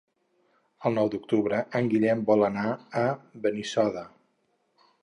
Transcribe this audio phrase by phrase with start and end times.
[0.89, 2.67] El nou d'octubre en Guillem vol anar
[3.05, 3.07] a
[3.47, 4.07] Benissoda.